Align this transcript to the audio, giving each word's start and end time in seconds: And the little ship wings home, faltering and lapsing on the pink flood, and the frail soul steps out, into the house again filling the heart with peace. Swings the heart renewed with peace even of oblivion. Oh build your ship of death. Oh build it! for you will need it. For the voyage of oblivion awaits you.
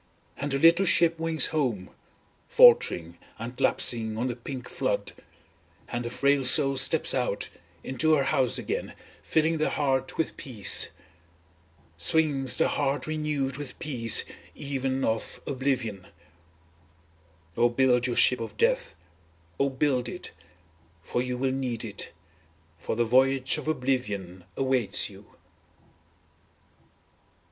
And 0.35 0.51
the 0.51 0.57
little 0.57 0.87
ship 0.87 1.19
wings 1.19 1.45
home, 1.53 1.91
faltering 2.47 3.19
and 3.37 3.53
lapsing 3.61 4.17
on 4.17 4.29
the 4.29 4.35
pink 4.35 4.67
flood, 4.67 5.11
and 5.89 6.03
the 6.03 6.09
frail 6.09 6.43
soul 6.43 6.75
steps 6.77 7.13
out, 7.13 7.49
into 7.83 8.15
the 8.15 8.23
house 8.23 8.57
again 8.57 8.95
filling 9.21 9.59
the 9.59 9.69
heart 9.69 10.17
with 10.17 10.37
peace. 10.37 10.89
Swings 11.97 12.57
the 12.57 12.69
heart 12.69 13.05
renewed 13.05 13.57
with 13.57 13.77
peace 13.77 14.25
even 14.55 15.03
of 15.05 15.39
oblivion. 15.45 16.07
Oh 17.55 17.69
build 17.69 18.07
your 18.07 18.15
ship 18.15 18.39
of 18.39 18.57
death. 18.57 18.95
Oh 19.59 19.69
build 19.69 20.09
it! 20.09 20.31
for 21.03 21.21
you 21.21 21.37
will 21.37 21.51
need 21.53 21.83
it. 21.85 22.11
For 22.79 22.95
the 22.95 23.05
voyage 23.05 23.59
of 23.59 23.67
oblivion 23.67 24.45
awaits 24.57 25.11
you. 25.11 25.27